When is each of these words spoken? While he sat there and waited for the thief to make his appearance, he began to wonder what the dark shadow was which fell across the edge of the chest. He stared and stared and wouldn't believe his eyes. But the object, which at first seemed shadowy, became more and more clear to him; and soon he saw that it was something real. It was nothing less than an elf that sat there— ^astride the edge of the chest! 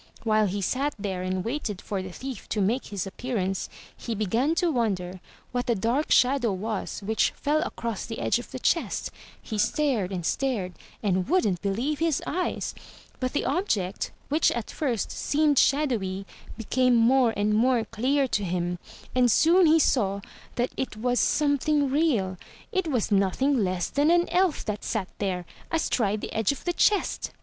While 0.23 0.47
he 0.47 0.63
sat 0.63 0.95
there 0.97 1.21
and 1.21 1.45
waited 1.45 1.79
for 1.79 2.01
the 2.01 2.11
thief 2.11 2.49
to 2.49 2.59
make 2.59 2.85
his 2.87 3.05
appearance, 3.05 3.69
he 3.95 4.15
began 4.15 4.55
to 4.55 4.71
wonder 4.71 5.19
what 5.51 5.67
the 5.67 5.75
dark 5.75 6.09
shadow 6.09 6.51
was 6.53 7.03
which 7.05 7.29
fell 7.35 7.61
across 7.61 8.07
the 8.07 8.17
edge 8.17 8.39
of 8.39 8.49
the 8.49 8.57
chest. 8.57 9.11
He 9.39 9.59
stared 9.59 10.11
and 10.11 10.25
stared 10.25 10.73
and 11.03 11.29
wouldn't 11.29 11.61
believe 11.61 11.99
his 11.99 12.19
eyes. 12.25 12.73
But 13.19 13.33
the 13.33 13.45
object, 13.45 14.09
which 14.27 14.49
at 14.53 14.71
first 14.71 15.11
seemed 15.11 15.59
shadowy, 15.59 16.25
became 16.57 16.95
more 16.95 17.31
and 17.37 17.53
more 17.53 17.85
clear 17.85 18.27
to 18.29 18.43
him; 18.43 18.79
and 19.13 19.29
soon 19.29 19.67
he 19.67 19.77
saw 19.77 20.21
that 20.55 20.71
it 20.75 20.97
was 20.97 21.19
something 21.19 21.91
real. 21.91 22.37
It 22.71 22.87
was 22.87 23.11
nothing 23.11 23.55
less 23.63 23.87
than 23.87 24.09
an 24.09 24.27
elf 24.29 24.65
that 24.65 24.83
sat 24.83 25.09
there— 25.19 25.45
^astride 25.71 26.21
the 26.21 26.33
edge 26.33 26.51
of 26.51 26.65
the 26.65 26.73
chest! 26.73 27.29